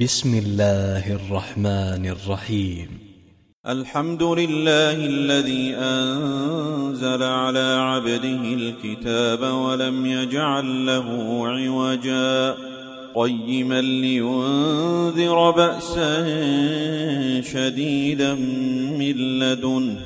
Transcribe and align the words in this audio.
بسم 0.00 0.38
الله 0.38 1.14
الرحمن 1.14 2.06
الرحيم 2.06 2.88
الحمد 3.66 4.22
لله 4.22 4.92
الذي 4.92 5.74
أنزل 5.74 7.22
على 7.22 7.78
عبده 7.80 8.54
الكتاب 8.54 9.42
ولم 9.42 10.06
يجعل 10.06 10.86
له 10.86 11.08
عوجا 11.48 12.56
قيما 13.14 13.80
لينذر 13.80 15.50
بأسا 15.50 16.24
شديدا 17.40 18.34
من 18.98 19.38
لدنه 19.38 20.00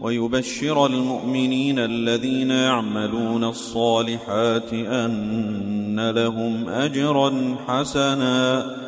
ويبشر 0.00 0.86
المؤمنين 0.86 1.78
الذين 1.78 2.50
يعملون 2.50 3.44
الصالحات 3.44 4.72
أن 4.72 6.10
لهم 6.10 6.68
أجرا 6.68 7.56
حسنا 7.66 8.87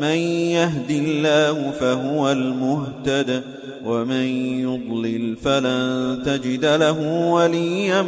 من 0.00 0.18
يهد 0.54 0.90
الله 0.90 1.70
فهو 1.70 2.30
المهتد 2.32 3.42
ومن 3.84 4.26
يضلل 4.60 5.36
فلن 5.36 6.22
تجد 6.26 6.64
له 6.64 7.28
وليا 7.30 8.02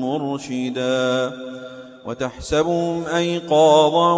مرشدا 0.00 1.32
وتحسبهم 2.06 3.04
أيقاظا 3.06 4.14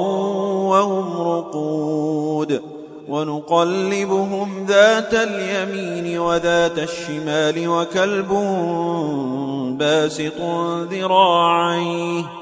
وهم 0.68 1.28
رقود 1.28 2.60
ونقلبهم 3.08 4.66
ذات 4.68 5.14
اليمين 5.14 6.18
وذات 6.18 6.78
الشمال 6.78 7.68
وكلبهم 7.68 9.22
باسط 9.76 10.40
ذراعيه 10.90 12.41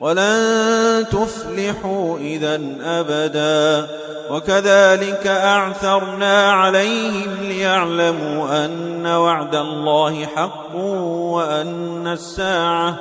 ولن 0.00 1.06
تفلحوا 1.10 2.18
إذا 2.18 2.60
أبدا. 2.82 3.86
وكذلك 4.30 5.26
أعثرنا 5.26 6.52
عليهم 6.52 7.36
ليعلموا 7.42 8.64
أن 8.64 9.06
وعد 9.06 9.54
الله 9.54 10.26
حق 10.26 10.76
وأن 10.76 12.06
الساعة 12.06 12.96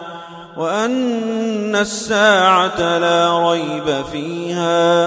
وأن 0.57 1.75
الساعة 1.75 2.97
لا 2.97 3.49
ريب 3.51 4.05
فيها. 4.11 5.05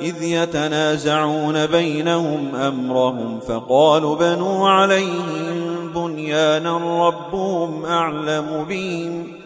إذ 0.00 0.22
يتنازعون 0.22 1.66
بينهم 1.66 2.56
أمرهم 2.56 3.40
فقالوا 3.40 4.16
بنوا 4.16 4.68
عليهم 4.68 5.90
بنيانا 5.94 7.06
ربهم 7.08 7.84
أعلم 7.84 8.66
بهم. 8.68 9.45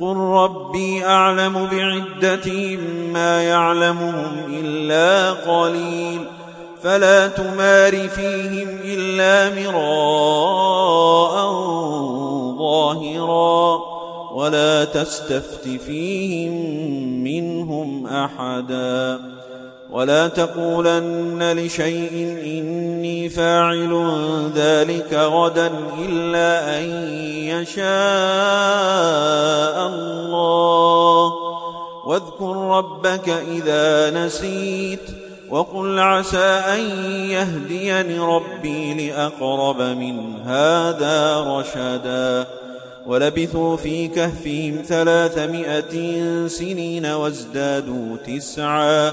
قل 0.00 0.16
ربي 0.16 1.04
أعلم 1.06 1.68
بعدتهم 1.72 2.80
ما 3.12 3.42
يعلمهم 3.42 4.32
إلا 4.48 5.32
قليل 5.32 6.24
فلا 6.82 7.28
تمار 7.28 8.08
فيهم 8.08 8.68
إلا 8.84 9.50
مراء 9.62 11.32
ظاهرا 12.58 13.80
ولا 14.34 14.84
تستفت 14.84 15.68
فيهم 15.68 16.52
منهم 17.24 18.06
أحدا 18.06 19.37
ولا 19.90 20.28
تقولن 20.28 21.52
لشيء 21.52 22.38
إني 22.44 23.28
فاعل 23.28 24.12
ذلك 24.54 25.14
غدا 25.14 25.70
إلا 25.98 26.78
أن 26.78 26.82
يشاء 27.44 27.86
الله. 29.86 31.32
واذكر 32.06 32.56
ربك 32.56 33.28
إذا 33.28 34.10
نسيت 34.10 35.00
وقل 35.50 35.98
عسى 35.98 36.62
أن 36.74 36.80
يهديني 37.30 38.18
ربي 38.18 39.10
لأقرب 39.10 39.82
من 39.82 40.40
هذا 40.44 41.40
رشدا. 41.40 42.46
ولبثوا 43.06 43.76
في 43.76 44.08
كهفهم 44.08 44.82
ثلاثمائة 44.88 45.92
سنين 46.46 47.06
وازدادوا 47.06 48.16
تسعا. 48.26 49.12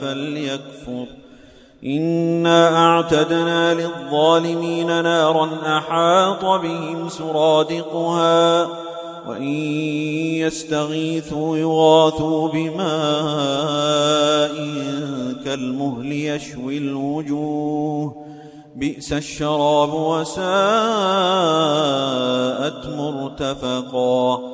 فليكفر. 0.00 1.06
إنا 1.84 2.86
أعتدنا 2.86 3.74
للظالمين 3.74 4.86
نارا 4.86 5.48
أحاط 5.78 6.44
بهم 6.44 7.08
سرادقها 7.08 8.68
وإن 9.28 9.52
يستغيثوا 10.42 11.56
يغاثوا 11.56 12.48
بماء 12.48 12.84
كالمهل 15.44 16.12
يشوي 16.12 16.78
الوجوه. 16.78 18.24
بئس 18.76 19.12
الشراب 19.12 19.94
وساءت 19.94 20.44
مرتفقا. 22.96 24.53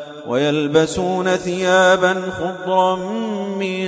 ويلبسون 0.27 1.35
ثيابا 1.35 2.21
خضرا 2.31 2.95
من 3.59 3.87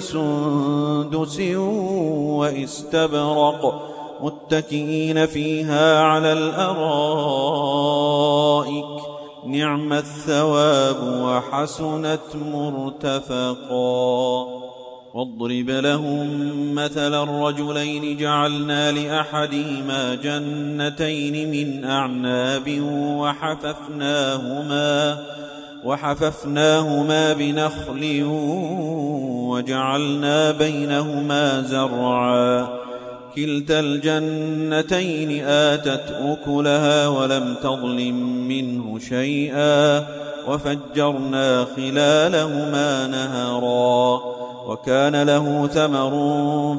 سندس 0.00 1.40
وإستبرق 2.38 3.90
متكئين 4.20 5.26
فيها 5.26 6.00
على 6.00 6.32
الأرائك. 6.32 7.24
نعم 9.46 9.92
الثواب 9.92 10.96
وحسنت 11.22 12.36
مرتفقا. 12.52 14.44
واضرب 15.14 15.70
لهم 15.70 16.48
مثل 16.74 17.22
الرجلين. 17.22 18.16
جعلنا 18.16 18.92
لأحدهما 18.92 20.14
جنتين 20.14 21.50
من 21.50 21.84
أعناب 21.84 22.80
وحففناهما 23.20 25.18
وحففناهما 25.84 27.32
بنخل 27.32 28.22
وجعلنا 29.48 30.50
بينهما 30.50 31.62
زرعا. 31.62 32.68
كلتا 33.36 33.80
الجنتين 33.80 35.44
آتت 35.44 36.04
أكلها 36.10 37.08
ولم 37.08 37.54
تظلم 37.62 38.48
منه 38.48 38.98
شيئا. 38.98 40.06
وفجرنا 40.48 41.66
خلالهما 41.76 43.06
نهرا. 43.06 44.20
وكان 44.68 45.22
له 45.22 45.66
ثمر 45.66 46.10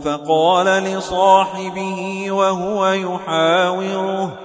فقال 0.04 0.84
لصاحبه 0.84 2.32
وهو 2.32 2.88
يحاوره 2.88 4.45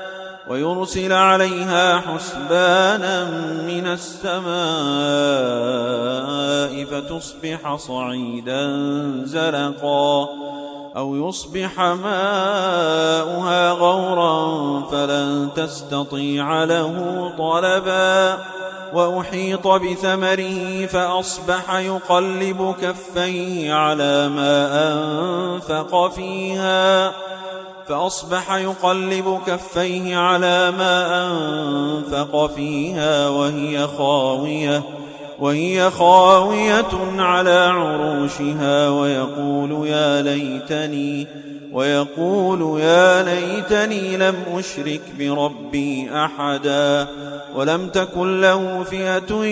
ويرسل 0.49 1.13
عليها 1.13 1.99
حسبانا 1.99 3.25
من 3.67 3.87
السماء 3.87 4.51
فتصبح 6.85 7.75
صعيدا 7.75 8.71
زلقا 9.23 10.29
أو 10.97 11.15
يصبح 11.15 11.79
ماؤها 11.79 13.71
غورا 13.71 14.81
فلن 14.91 15.49
تستطيع 15.55 16.63
له 16.63 16.93
طلبا 17.37 18.37
وأحيط 18.93 19.67
بثمره 19.67 20.85
فأصبح 20.85 21.73
يقلب 21.75 22.75
كفيه 22.81 23.73
على 23.73 24.29
ما 24.29 24.67
أنفق 24.93 26.07
فيها 26.07 27.11
فأصبح 27.91 28.53
يقلب 28.53 29.39
كفيه 29.47 30.15
على 30.17 30.71
ما 30.71 31.27
أنفق 31.27 32.53
فيها 32.55 33.29
وهي 33.29 33.87
خاوية 33.97 34.83
وهي 35.39 35.91
خاوية 35.91 36.91
على 37.17 37.71
عروشها 37.73 38.89
ويقول 38.89 39.87
يا 39.87 40.21
ليتني 40.21 41.27
ويقول 41.73 42.81
يا 42.81 43.23
ليتني 43.23 44.17
لم 44.17 44.35
أشرك 44.53 45.01
بربي 45.19 46.09
أحدا 46.13 47.07
ولم 47.55 47.87
تكن 47.87 48.41
له 48.41 48.83
فئة 48.83 49.45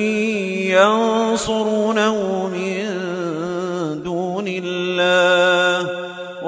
ينصرونه 0.80 2.48
من 2.48 2.90
دون 4.04 4.46
الله. 4.48 5.79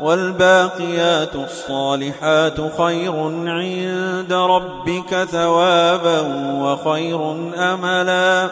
والباقيات 0.00 1.34
الصالحات 1.34 2.60
خير 2.78 3.12
عند 3.46 4.32
ربك 4.32 5.24
ثوابا 5.24 6.20
وخير 6.62 7.32
أملا. 7.56 8.50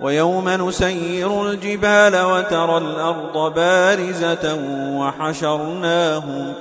ويوم 0.00 0.48
نسير 0.48 1.50
الجبال 1.50 2.22
وترى 2.24 2.78
الأرض 2.78 3.54
بارزة 3.54 4.58
وحشرناهم 4.98 6.52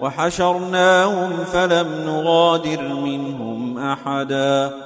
وحشرناهم 0.00 1.36
فلم 1.52 1.88
نغادر 2.06 2.82
منهم 2.82 3.78
أحدا. 3.78 4.85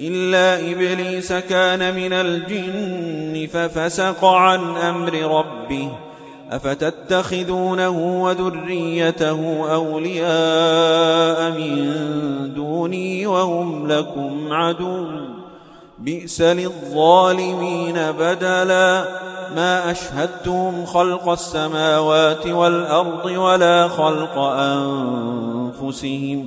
إلا 0.00 0.72
إبليس 0.72 1.32
كان 1.32 1.94
من 1.94 2.12
الجن 2.12 3.48
ففسق 3.52 4.24
عن 4.24 4.76
أمر 4.76 5.12
ربه 5.12 5.88
أفتتخذونه 6.50 8.22
وذريته 8.22 9.72
أولياء 9.72 11.50
من 11.50 12.54
دوني 12.54 13.26
وهم 13.26 13.92
لكم 13.92 14.52
عدو 14.52 15.06
بئس 15.98 16.40
للظالمين 16.40 17.94
بدلا 17.94 19.04
ما 19.56 19.90
أشهدتهم 19.90 20.86
خلق 20.86 21.28
السماوات 21.28 22.46
والأرض 22.46 23.24
ولا 23.24 23.88
خلق 23.88 24.38
أنفسهم 25.78 26.46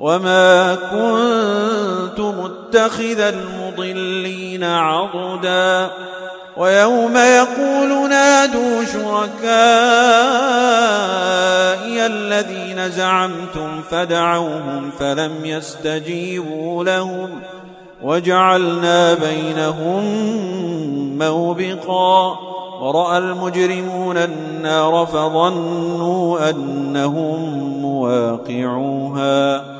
وما 0.00 0.74
كنت 0.74 2.20
متخذ 2.20 3.20
المضلين 3.20 4.64
عضدا 4.64 5.90
ويوم 6.56 7.16
يقول 7.16 8.08
نادوا 8.08 8.84
شركائي 8.84 9.50
الذين 12.06 12.90
زعمتم 12.90 13.82
فدعوهم 13.90 14.90
فلم 14.98 15.44
يستجيبوا 15.44 16.84
لهم 16.84 17.40
وجعلنا 18.02 19.14
بينهم 19.14 20.04
موبقا 21.18 22.38
ورأى 22.80 23.18
المجرمون 23.18 24.16
النار 24.16 25.06
فظنوا 25.12 26.50
أنهم 26.50 27.58
مواقعوها 27.82 29.79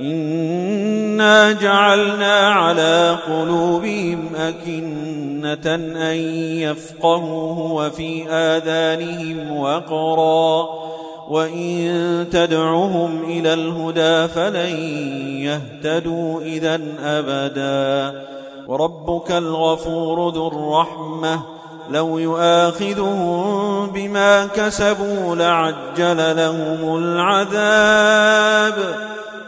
إنا 0.00 1.52
جعلنا 1.52 2.48
على 2.50 3.18
قلوبهم 3.26 4.28
أكنة 4.36 5.74
أن 5.74 6.16
يفقهوه 6.58 7.72
وفي 7.72 8.28
آذانهم 8.30 9.56
وقرا 9.56 10.68
وإن 11.28 12.26
تدعهم 12.32 13.24
إلى 13.24 13.54
الهدى 13.54 14.28
فلن 14.28 14.76
يهتدوا 15.40 16.40
إذا 16.40 16.80
أبدا 17.02 18.24
وربك 18.68 19.32
الغفور 19.32 20.30
ذو 20.30 20.48
الرحمة 20.48 21.40
لو 21.90 22.18
يؤاخذهم 22.18 23.86
بما 23.86 24.46
كسبوا 24.46 25.36
لعجل 25.36 26.36
لهم 26.36 26.96
العذاب 26.98 28.74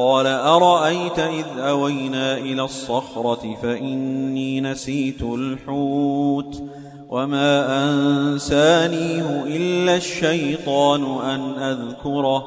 قال 0.00 0.26
أرأيت 0.26 1.18
إذ 1.18 1.44
أوينا 1.58 2.36
إلى 2.36 2.62
الصخرة 2.62 3.56
فإني 3.62 4.60
نسيت 4.60 5.22
الحوت 5.22 6.62
وما 7.08 7.84
أنسانيه 7.84 9.44
إلا 9.46 9.96
الشيطان 9.96 11.20
أن 11.20 11.62
أذكره 11.62 12.44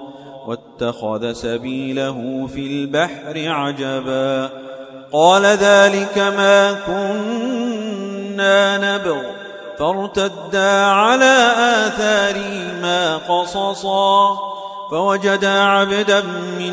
واتخذ 0.47 1.33
سبيله 1.33 2.47
في 2.53 2.67
البحر 2.67 3.49
عجبا 3.49 4.49
قال 5.11 5.45
ذلك 5.45 6.17
ما 6.17 6.73
كنا 6.73 8.77
نبغ 8.77 9.21
فارتدا 9.79 10.85
على 10.85 11.51
آثارهما 11.57 13.17
قصصا 13.17 14.53
فوجدا 14.93 15.59
عبدا 15.59 16.21
من 16.59 16.72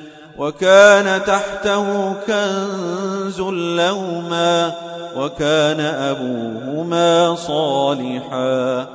وكان 0.41 1.25
تحته 1.25 2.13
كنز 2.27 3.41
لهما 3.41 4.73
وكان 5.15 5.79
أبوهما 5.79 7.35
صالحا. 7.35 8.87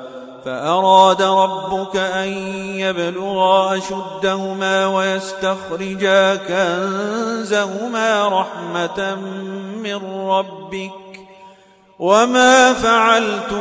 فأراد 0.45 1.23
ربك 1.23 1.97
أن 1.97 2.29
يبلغا 2.79 3.79
أشدهما 3.79 4.87
ويستخرجا 4.87 6.37
كنزهما 6.37 8.29
رحمة 8.29 9.15
من 9.83 10.29
ربك. 10.29 10.91
وما 11.99 12.73
فعلت 12.73 13.53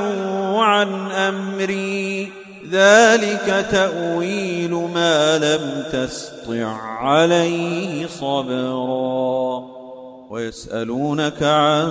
عن 0.56 1.12
أمري 1.12 2.45
ذلك 2.76 3.68
تأويل 3.72 4.72
ما 4.72 5.38
لم 5.38 5.84
تسطع 5.92 6.68
عليه 7.00 8.08
صبرا. 8.08 9.66
ويسألونك 10.30 11.44
عن 11.44 11.88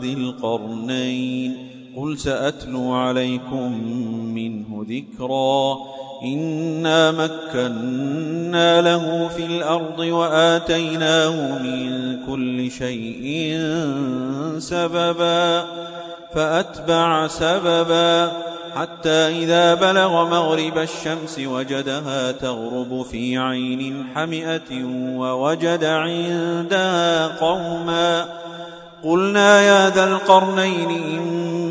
ذي 0.00 0.12
القرنين 0.12 1.56
قل 1.96 2.18
سأتلو 2.18 2.92
عليكم 2.92 3.72
منه 4.34 4.86
ذكرا. 4.88 5.78
إنا 6.22 7.10
مكنا 7.10 8.80
له 8.80 9.28
في 9.36 9.46
الأرض 9.46 9.98
وآتيناه 9.98 11.58
من 11.58 12.16
كل 12.26 12.70
شيء 12.70 13.58
سببا 14.58 15.64
فأتبع 16.34 17.26
سببا 17.26 18.32
حتى 18.76 19.10
إذا 19.10 19.74
بلغ 19.74 20.28
مغرب 20.28 20.78
الشمس 20.78 21.38
وجدها 21.38 22.32
تغرب 22.32 23.06
في 23.10 23.38
عين 23.38 24.06
حمئة 24.14 24.84
ووجد 25.16 25.84
عندها 25.84 27.26
قوما 27.26 28.26
قلنا 29.04 29.62
يا 29.62 29.90
ذا 29.90 30.04
القرنين 30.04 30.90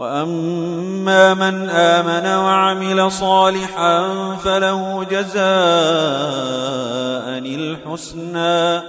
وأما 0.00 1.34
من 1.34 1.70
آمن 1.70 2.26
وعمل 2.26 3.12
صالحا 3.12 4.08
فله 4.44 5.04
جزاء 5.10 5.40
الحسنى 7.38 8.82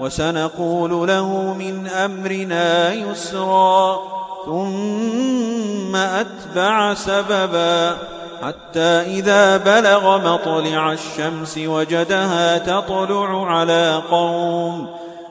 وسنقول 0.00 1.08
له 1.08 1.54
من 1.54 1.86
أمرنا 1.86 2.92
يسرا 2.92 3.98
ثم 4.46 5.96
أتبع 5.96 6.94
سببا 6.94 7.96
حتى 8.42 8.80
إذا 9.20 9.56
بلغ 9.56 10.32
مطلع 10.32 10.92
الشمس 10.92 11.58
وجدها 11.58 12.58
تطلع 12.58 13.46
على 13.46 14.02
قوم 14.10 14.88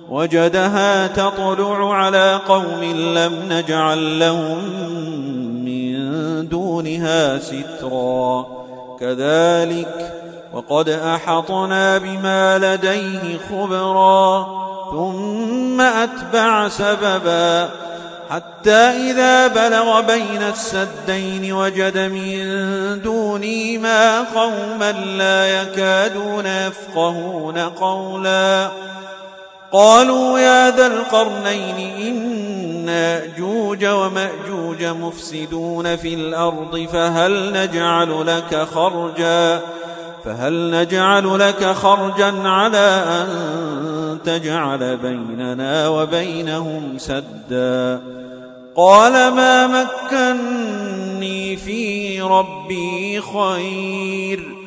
وجدها 0.09 1.07
تطلع 1.07 1.93
على 1.93 2.39
قوم 2.47 2.83
لم 2.83 3.33
نجعل 3.49 4.19
لهم 4.19 4.63
من 5.65 6.47
دونها 6.47 7.39
سترا. 7.39 8.45
كذلك 8.99 10.13
وقد 10.53 10.89
أحطنا 10.89 11.97
بما 11.97 12.57
لديه 12.57 13.37
خبرا 13.49 14.47
ثم 14.91 15.81
أتبع 15.81 16.69
سببا. 16.69 17.69
حتى 18.29 18.71
إذا 18.71 19.47
بلغ 19.47 20.01
بين 20.01 20.41
السدين 20.41 21.53
وجد 21.53 21.97
من 21.97 22.41
دونهما 23.01 24.19
قوما 24.19 24.91
لا 24.91 25.61
يكادون 25.61 26.45
يفقهون 26.45 27.57
قولا. 27.57 28.69
قالوا 29.71 30.39
يا 30.39 30.71
ذا 30.71 30.87
القرنين 30.87 31.77
إن 32.07 32.37
يأجوج 33.37 33.85
ومأجوج 33.85 34.83
مفسدون 34.83 35.95
في 35.95 36.13
الأرض 36.13 36.87
فهل 36.93 37.53
نجعل 37.53 38.27
لك 38.27 38.67
خرجا 38.73 39.61
فهل 40.25 40.71
نجعل 40.71 41.39
لك 41.39 41.65
خرجا 41.65 42.49
على 42.49 43.03
أن 43.07 44.17
تجعل 44.25 44.97
بيننا 44.97 45.87
وبينهم 45.87 46.97
سدا 46.97 48.01
قال 48.75 49.13
ما 49.33 49.67
مكني 49.67 51.57
في 51.57 52.21
ربي 52.21 53.21
خير 53.21 54.66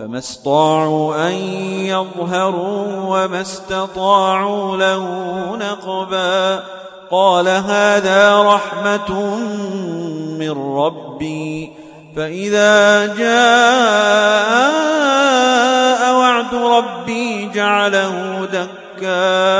فما 0.00 0.18
استطاعوا 0.18 1.28
أن 1.28 1.32
يظهروا 1.84 2.84
وما 3.06 3.40
استطاعوا 3.40 4.76
له 4.76 5.06
نقبا 5.56 6.62
قال 7.10 7.48
هذا 7.48 8.42
رحمة 8.42 9.36
من 10.38 10.76
ربي 10.76 11.72
فإذا 12.16 13.06
جاء 13.06 13.30
وعد 16.14 16.54
ربي 16.54 17.48
جعله 17.54 18.48
دكا 18.52 19.50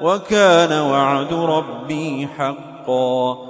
وكان 0.00 0.80
وعد 0.80 1.32
ربي 1.32 2.28
حقا 2.38 3.49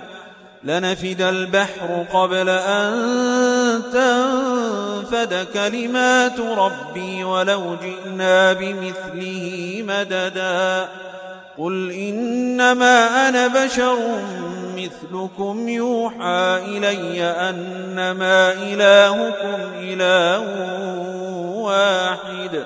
لنفد 0.63 1.21
البحر 1.21 2.05
قبل 2.13 2.49
أن 2.49 2.93
تنفد 3.93 5.47
كلمات 5.53 6.39
ربي 6.39 7.23
ولو 7.23 7.75
جئنا 7.75 8.53
بمثله 8.53 9.83
مددا. 9.87 10.89
قل 11.57 11.91
إنما 11.91 13.29
أنا 13.29 13.47
بشر 13.47 13.97
مثلكم 14.77 15.69
يوحى 15.69 16.59
إلي 16.65 17.23
أنما 17.23 18.53
إلهكم 18.53 19.59
إله 19.75 20.39
واحد. 21.55 22.65